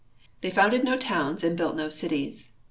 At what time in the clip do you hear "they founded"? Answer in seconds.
0.41-0.83